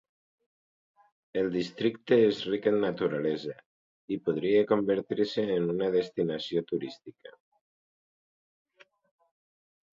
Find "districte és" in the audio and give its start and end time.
1.55-2.39